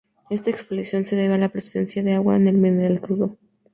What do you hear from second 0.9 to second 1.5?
se debe a la